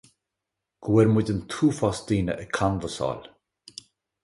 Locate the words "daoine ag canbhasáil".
2.07-3.25